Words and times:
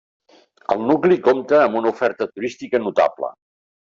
El 0.75 0.79
nucli 0.91 1.17
compta 1.27 1.59
amb 1.65 1.77
una 1.81 1.93
oferta 1.95 2.27
turística 2.31 2.83
notable. 2.87 3.29